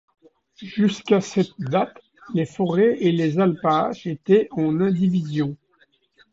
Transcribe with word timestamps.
Jusqu'à 0.63 1.21
cette 1.21 1.51
date, 1.59 1.93
les 2.33 2.47
forêts 2.47 2.97
et 3.03 3.11
les 3.11 3.37
alpages 3.39 4.07
étaient 4.07 4.47
en 4.49 4.79
indivision. 4.81 5.55